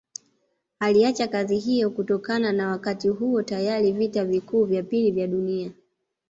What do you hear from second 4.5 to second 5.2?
vya pili